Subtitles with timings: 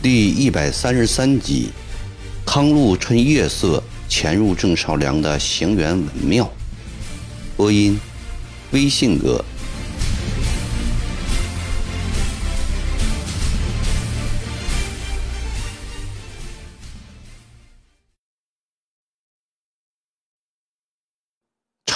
[0.00, 1.70] 第一百三十三集，
[2.46, 6.50] 康禄趁夜色潜入郑少良的行辕文庙。
[7.56, 7.98] 播音：
[8.70, 9.44] 微信哥。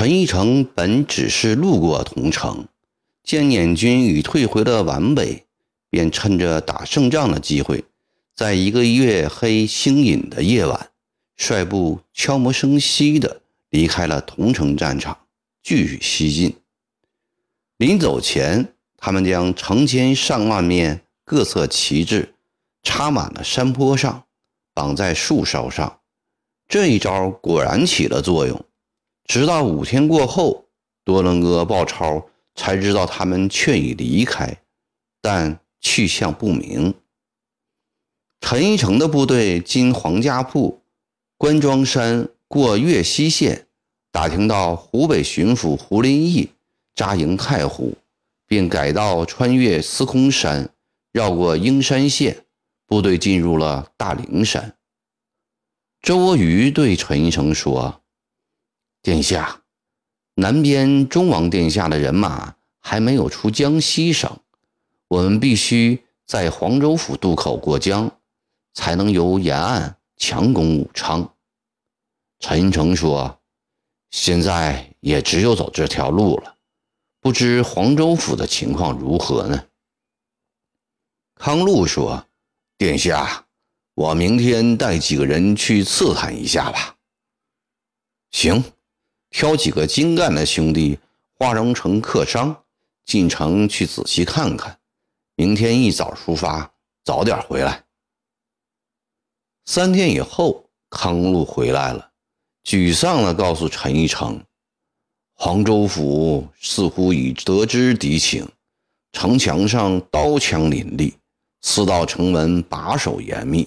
[0.03, 2.67] 陈一成本只是路过桐城，
[3.23, 5.45] 见捻军已退回了皖北，
[5.91, 7.85] 便趁着打胜仗的机会。
[8.35, 10.91] 在一个月黑星隐的夜晚，
[11.37, 15.17] 率部悄无声息地离开了桐城战场，
[15.63, 16.57] 继续西进。
[17.77, 22.35] 临走前，他们将成千上万面各色旗帜
[22.83, 24.25] 插满了山坡上，
[24.75, 26.01] 绑在树梢上。
[26.67, 28.65] 这一招果然起了作用。
[29.25, 30.67] 直到五天过后，
[31.05, 34.59] 多伦戈鲍超才知道他们确已离开，
[35.21, 36.95] 但去向不明。
[38.41, 40.83] 陈一成的部队经黄家铺、
[41.39, 43.69] 关庄山，过岳西县，
[44.11, 46.51] 打听到湖北巡抚胡林翼
[46.95, 47.97] 扎营太湖，
[48.47, 50.69] 并改道穿越司空山，
[51.13, 52.45] 绕过英山县，
[52.87, 54.77] 部队进入了大灵山。
[56.03, 58.02] 周瑜对陈一成说
[59.03, 59.63] ：“殿下，
[60.35, 64.41] 南边忠王殿下的人马还没有出江西省，
[65.09, 68.11] 我们必须在黄州府渡口过江。”
[68.75, 71.35] 才能由沿岸强攻武昌。
[72.39, 73.39] 陈诚说
[74.11, 76.57] ：“现在也只有走这条路了，
[77.21, 79.67] 不知黄州府的情况如何呢？”
[81.37, 82.27] 康禄说
[82.79, 83.45] ：“殿下，
[83.93, 86.97] 我明天带几个人去刺探一下吧。”
[88.33, 88.65] 行，
[89.33, 90.99] 挑几个精干的兄弟
[91.39, 92.55] 化妆成客商，
[93.07, 94.79] 进城去仔细看看。
[95.35, 96.71] 明天一早出发，
[97.03, 97.83] 早点回来。
[99.65, 102.11] 三天以后，康禄回来了，
[102.63, 104.45] 沮丧地告诉陈一成
[105.33, 108.47] ：“黄州府似乎已得知敌情，
[109.13, 111.15] 城墙上刀枪林立，
[111.63, 113.67] 四道城门把守严密。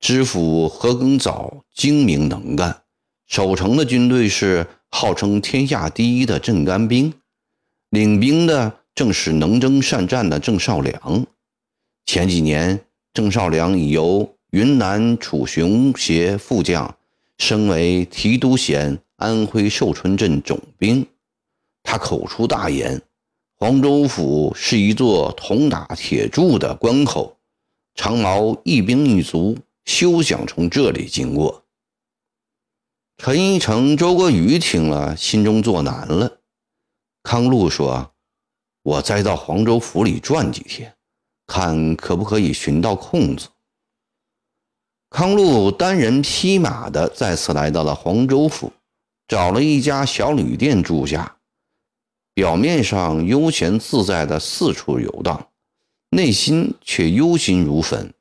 [0.00, 2.82] 知府何庚早精明能干，
[3.26, 4.66] 守城的军队是
[4.98, 7.12] 号称天下第一的镇干兵，
[7.90, 11.26] 领兵的正是能征善战的郑少良。
[12.06, 12.80] 前几年，
[13.12, 16.96] 郑少良已由……”云南楚雄协副将，
[17.36, 21.04] 升为提督衔安徽寿春镇总兵。
[21.82, 23.02] 他口出大言：
[23.58, 27.36] 黄州府是一座铜打铁铸的关口，
[27.96, 31.65] 长毛一兵一卒休想从这里经过。
[33.18, 36.38] 陈一成、周国瑜听了，心中作难了。
[37.22, 38.14] 康禄说
[38.84, 40.94] ：“我再到黄州府里转几天，
[41.46, 43.48] 看可不可以寻到空子。”
[45.08, 48.70] 康禄单人匹马的再次来到了黄州府，
[49.26, 51.38] 找了一家小旅店住下，
[52.34, 55.48] 表面上悠闲自在的四处游荡，
[56.10, 58.12] 内心却忧心如焚。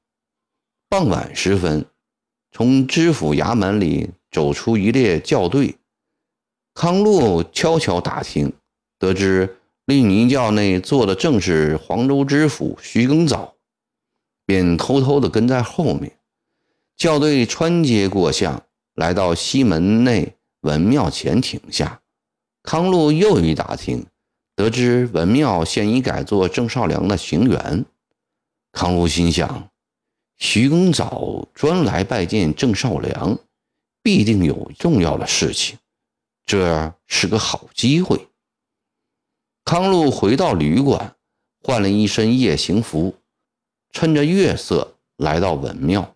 [0.87, 1.85] 傍晚时分，
[2.53, 5.77] 从知府衙门里走出一列轿队，
[6.73, 8.51] 康禄悄悄打听，
[8.99, 13.55] 得知令尼轿内坐的正是黄州知府徐庚早，
[14.45, 16.19] 便偷偷的跟在后面。
[16.97, 18.61] 校队穿街过巷，
[18.95, 22.01] 来到西门内文庙前停下。
[22.61, 24.05] 康禄又一打听，
[24.53, 27.85] 得知文庙现已改作郑少良的行辕。
[28.73, 29.69] 康禄心想：
[30.35, 33.39] 徐更早专来拜见郑少良，
[34.05, 35.79] 必定有重要的事情，
[36.45, 38.27] 这是个好机会。
[39.63, 41.15] 康禄回到旅馆，
[41.63, 43.15] 换了一身夜行服，
[43.89, 46.15] 趁着月色来到文庙。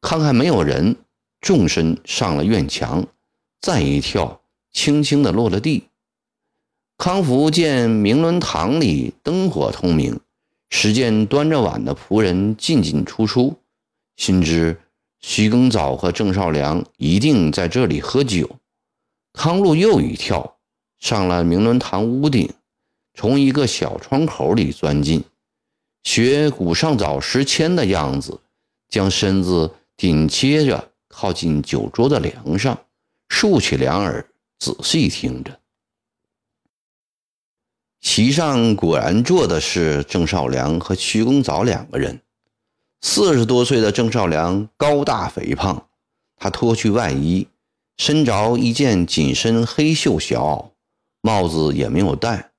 [0.00, 0.94] 看看没有人，
[1.40, 3.04] 纵身上了院墙，
[3.60, 4.40] 再一跳，
[4.70, 5.88] 轻轻地落了地。
[6.96, 10.20] 康福见明伦堂里灯火通明，
[10.70, 13.56] 时见端着碗的仆人进进出出，
[14.14, 14.80] 心知
[15.26, 18.58] 徐庚早和郑少良一定在这里喝酒。
[19.32, 20.58] 康禄又一跳，
[20.98, 22.52] 上了明伦堂屋顶，
[23.14, 25.24] 从一个小窗口里钻进，
[26.02, 28.38] 学古上早时迁的样子，
[28.90, 29.72] 将身子。
[29.96, 32.78] 紧接着靠近酒桌的梁上，
[33.28, 34.28] 竖起两耳，
[34.58, 35.58] 仔细听着。
[38.00, 42.20] 席上果然坐的是郑少良和徐公早两个人。
[43.06, 45.88] 四十多岁的郑少良高大肥胖，
[46.38, 47.46] 他脱去外衣，
[47.98, 50.70] 身着一件紧身黑袖小袄，
[51.20, 52.52] 帽子也没有戴，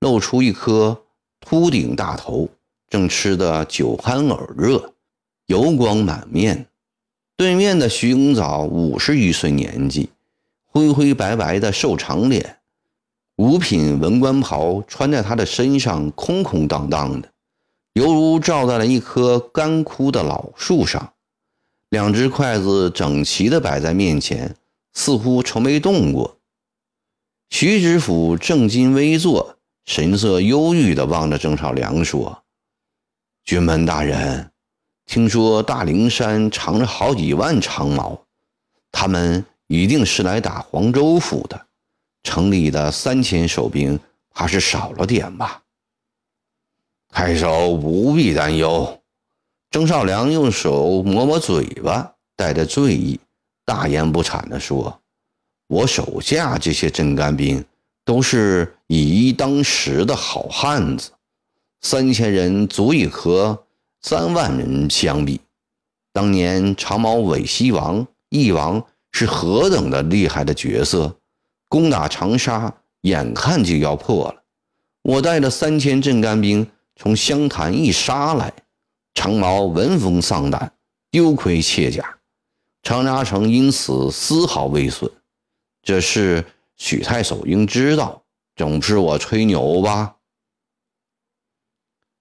[0.00, 1.04] 露出一颗
[1.38, 2.48] 秃顶大头，
[2.90, 4.92] 正吃得酒酣耳热，
[5.46, 6.66] 油光满面。
[7.36, 10.10] 对面的徐公早五十余岁年纪，
[10.66, 12.58] 灰灰白白的瘦长脸，
[13.36, 17.32] 五品文官袍穿在他的身上空空荡荡的，
[17.94, 21.12] 犹如照在了一棵干枯的老树上。
[21.90, 24.56] 两只筷子整齐地摆在面前，
[24.94, 26.38] 似乎从没动过。
[27.50, 32.42] 徐知府正襟危坐，神色忧郁地望着郑少良说
[33.44, 34.50] ：“军门大人。”
[35.04, 38.24] 听说大灵山藏着好几万长矛，
[38.90, 41.66] 他们一定是来打黄州府的。
[42.22, 43.98] 城里的三千守兵
[44.30, 45.61] 怕是少了点吧？
[47.12, 49.00] 太守不必担忧。
[49.70, 53.20] 郑少良用手抹抹嘴巴，带着醉意，
[53.64, 55.00] 大言不惭地说
[55.68, 57.64] ：“我手下这些镇干兵
[58.04, 61.12] 都是以一当十的好汉子，
[61.82, 63.64] 三千人足以和。”
[64.04, 65.40] 三万人相比，
[66.12, 71.16] 当年长毛伪西王翼王是何等的厉害的角色，
[71.68, 74.42] 攻打长沙眼看就要破了。
[75.02, 78.52] 我带着三千镇干兵从湘潭一杀来，
[79.14, 80.72] 长毛闻风丧胆，
[81.10, 82.18] 丢盔卸甲，
[82.82, 85.10] 长沙城因此丝毫未损。
[85.82, 86.44] 这事
[86.76, 88.22] 许太守应知道，
[88.54, 90.16] 总不是我吹牛吧？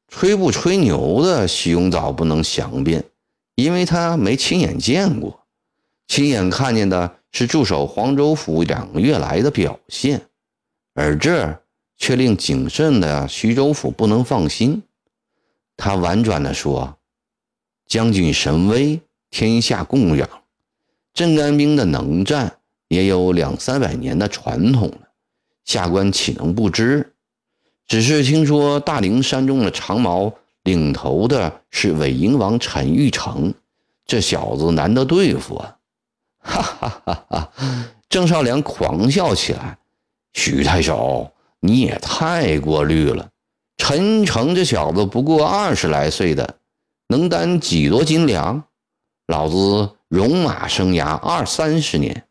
[0.07, 3.03] 吹不吹牛的，徐永藻不能详辩，
[3.55, 5.45] 因为他没亲眼见过。
[6.07, 10.21] 亲眼看见的是驻守黄州府两个月来的表现，
[10.93, 11.60] 而这
[12.01, 14.81] 却令谨慎的徐州府不能放心。
[15.77, 16.97] 他婉转地说
[17.85, 18.99] ：“将军神威，
[19.29, 20.27] 天下供养，
[21.13, 22.57] 镇干兵的能战
[22.87, 25.09] 也有两三百年的传统了，
[25.63, 27.13] 下官岂能不知？”
[27.85, 30.33] 只是听说大灵山中的长毛
[30.63, 33.53] 领头的是伪英王陈玉成，
[34.07, 35.77] 这小子难得对付啊！
[36.39, 37.51] 哈哈哈哈！
[38.09, 39.77] 郑少良狂笑起来
[40.33, 43.29] ：“徐太守，你也太过虑了。
[43.77, 46.57] 陈诚这小子不过二十来岁的，
[47.07, 48.63] 能担几多斤粮？
[49.27, 52.27] 老子戎马生涯二三十年，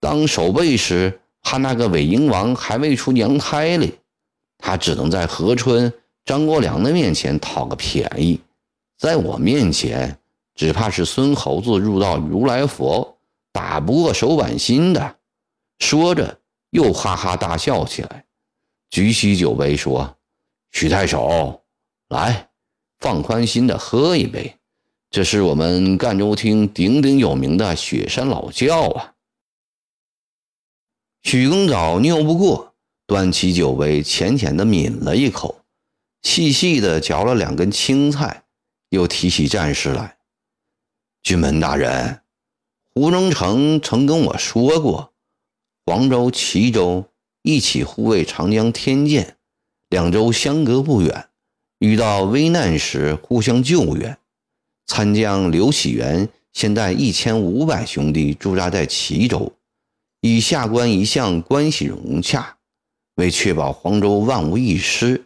[0.00, 3.98] 当守备时，他那个伪英王还未出娘胎哩。”
[4.58, 5.92] 他只能在何春、
[6.24, 8.40] 张国良的面前讨个便宜，
[8.98, 10.18] 在我面前，
[10.56, 13.16] 只怕是孙猴子入到如来佛，
[13.52, 15.16] 打不过手板心的。
[15.78, 16.38] 说着，
[16.70, 18.26] 又哈哈大笑起来，
[18.90, 20.18] 举起酒杯说
[20.72, 21.64] ：“许太守，
[22.08, 22.50] 来，
[22.98, 24.58] 放宽心的喝一杯，
[25.10, 29.14] 这是我们赣州厅鼎鼎有名的雪山老窖啊。”
[31.22, 32.68] 许公早拗不过。
[33.06, 35.64] 端起酒杯，浅浅的抿了一口，
[36.20, 38.44] 细细的嚼了两根青菜，
[38.90, 40.18] 又提起战事来。
[41.22, 42.20] 军门大人，
[42.92, 45.14] 胡荣成曾跟我说过，
[45.88, 47.06] 黄州、齐州
[47.40, 49.26] 一起护卫长江天堑，
[49.88, 51.28] 两州相隔不远，
[51.78, 54.18] 遇到危难时互相救援。
[54.84, 59.50] 参将刘启元现带一千五百兄弟驻扎在齐州，
[60.20, 62.58] 与下官一向关系融洽。
[63.14, 65.24] 为确保黄州万无一失，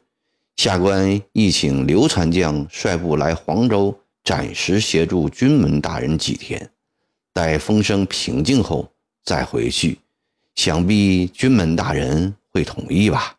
[0.55, 6.71] 下官亦请刘参将率部来黄州，暂时协助军门大人几天，
[7.33, 8.89] 待风声平静后
[9.25, 9.99] 再回去。
[10.55, 13.37] 想必军门大人会同意吧？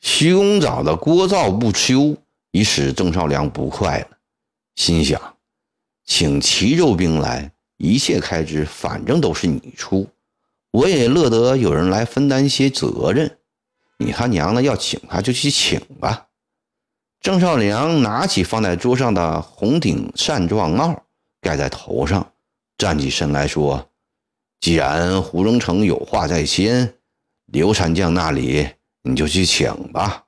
[0.00, 2.16] 徐公藻的聒噪不休，
[2.50, 4.08] 已使郑少良不快了，
[4.74, 5.20] 心想：
[6.04, 10.08] 请齐州兵来，一切开支反正都是你出。
[10.70, 13.38] 我也乐得有人来分担些责任，
[13.98, 16.26] 你他娘的要请他就去请吧。
[17.20, 21.04] 郑少良拿起放在桌上的红顶扇状帽
[21.40, 22.32] 盖在头上，
[22.76, 23.88] 站起身来说
[24.60, 26.94] ：“既然胡荣成有话在先，
[27.46, 28.68] 刘禅将那里
[29.02, 30.24] 你就去请吧。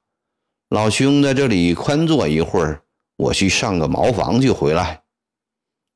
[0.71, 2.83] 老兄在这里宽坐一会儿，
[3.17, 5.03] 我去上个茅房就回来。”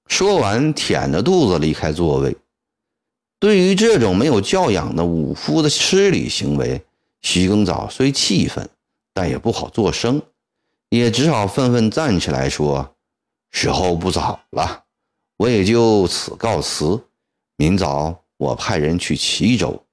[0.08, 2.36] 说完，舔着肚子离开座位。
[3.38, 6.84] 对于这种没有教养的武夫的失礼行为，
[7.22, 8.68] 徐更早虽气愤，
[9.14, 10.20] 但也不好作声，
[10.90, 12.94] 也只好愤愤站起来说
[13.50, 14.84] ：“时候不早了，
[15.36, 17.02] 我也就此告辞。
[17.56, 19.86] 明早我派人去齐州。”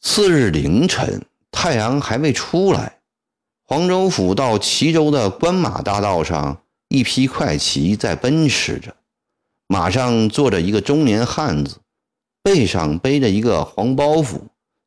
[0.00, 3.00] 次日凌晨，太阳还未出来，
[3.66, 8.96] 黄州府到齐州的关马大道上，一匹快骑在奔驰着。
[9.66, 11.80] 马上坐着一个中年汉子，
[12.42, 14.40] 背上背着一个黄包袱，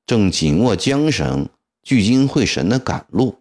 [0.05, 1.48] 正紧握缰绳，
[1.84, 3.39] 聚精会神的赶路。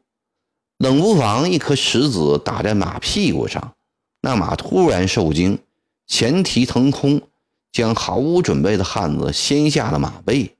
[0.76, 3.75] 冷不防，一颗石子打在马屁股上，
[4.21, 5.59] 那马突然受惊，
[6.07, 7.23] 前蹄腾空，
[7.73, 10.55] 将毫无准备的汉子掀下了马背。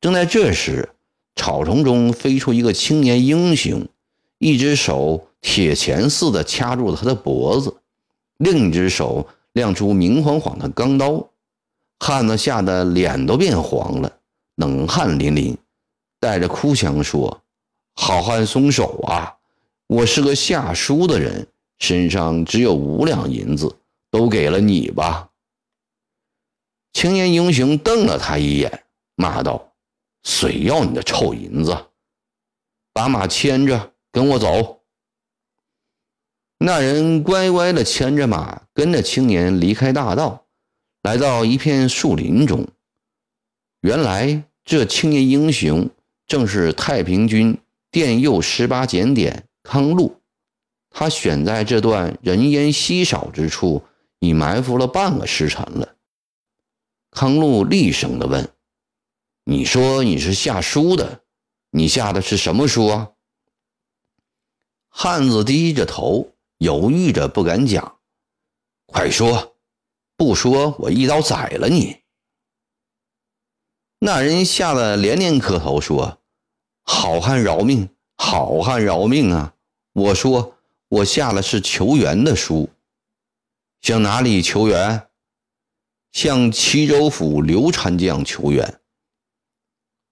[0.00, 0.88] 正在这时，
[1.36, 3.86] 草丛中飞出一个青年英雄，
[4.38, 7.76] 一只手铁钳似的掐住了他的脖子，
[8.38, 11.28] 另一只手亮出明晃晃的钢刀。
[12.00, 14.12] 汉子吓得脸都变黄了，
[14.56, 15.56] 冷汗淋淋，
[16.20, 17.40] 带着哭腔说
[17.96, 19.36] ：“好汉松手啊！
[19.86, 21.46] 我是个下书的人，
[21.78, 23.74] 身上只有五两银子，
[24.10, 25.28] 都给了你吧。”
[26.94, 28.84] 青年英雄瞪了他一眼，
[29.16, 29.72] 骂道。
[30.22, 31.76] 谁要你的臭银子？
[32.94, 34.80] 把马牵着，跟我走。
[36.56, 40.46] 那人乖乖的牵着马，跟着青年离开大道，
[41.02, 42.66] 来到一片树林中。
[43.80, 45.90] 原来这青年英雄
[46.26, 47.58] 正是太平军
[47.90, 50.22] 殿右十八检点康禄，
[50.88, 53.82] 他选在这段人烟稀少之处，
[54.20, 55.93] 已埋伏了半个时辰了。
[57.14, 58.52] 康禄厉声的问。
[59.44, 61.22] 你说你是下书的，
[61.70, 63.12] 你下的是什么书啊？
[64.88, 67.98] 汉子低着头，犹豫着不敢讲。
[68.86, 69.56] 快说，
[70.16, 72.02] 不说我一刀宰了你。
[74.00, 76.18] 那人吓得连连磕头说
[76.82, 79.54] ：“好汉饶命，好汉饶命啊！
[79.92, 80.56] 我说
[80.88, 82.68] 我下的是求援的书，
[83.80, 85.08] 向哪里求援？
[86.14, 88.80] 向齐州府刘禅将求援。”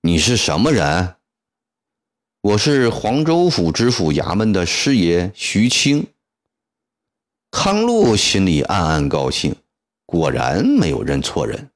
[0.03, 1.15] 你是什么人？
[2.41, 6.09] 我是黄州府知府衙门的师爷徐清。
[7.53, 9.55] 康禄心里暗暗高兴，
[10.05, 11.71] 果然没有认错人。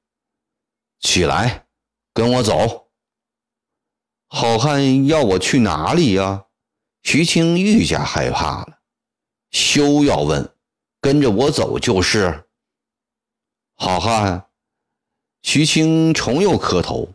[0.99, 1.67] 起来，
[2.13, 2.89] 跟我走。
[4.27, 6.47] 好汉要我去哪里呀？
[7.05, 8.81] 徐清愈加害怕了。
[9.53, 10.53] 休要问，
[11.01, 12.46] 跟着我走就是。
[13.87, 14.47] 好汉，
[15.45, 17.09] 徐清重又磕头。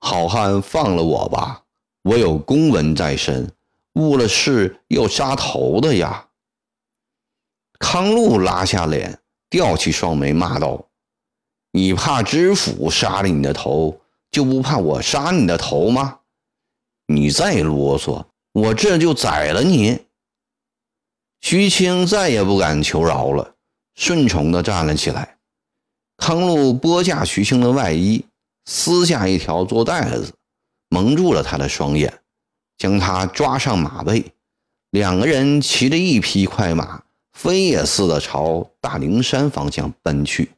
[0.00, 1.62] 好汉，放了我吧！
[2.02, 3.48] 我有公文在身，
[3.92, 6.26] 误了事要杀头的呀！
[7.78, 10.88] 康禄拉下脸，吊起双眉，骂道
[11.70, 14.00] ：“你怕知府杀了你的头，
[14.32, 16.18] 就不怕我杀你的头吗？
[17.06, 20.06] 你再啰嗦，我这就宰了你！”
[21.40, 23.54] 徐青再也不敢求饶了，
[23.94, 25.35] 顺从地站了起来。
[26.16, 28.24] 康禄剥下徐兴的外衣。
[28.68, 30.34] 撕下一条做带子，
[30.88, 32.12] 蒙住了他的双眼，
[32.76, 34.32] 将他抓上马背，
[34.90, 37.00] 两个人骑着一匹快马，
[37.32, 40.50] 飞也似的朝大灵山方向奔去。